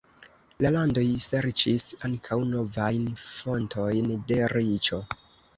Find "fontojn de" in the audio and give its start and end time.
3.27-4.41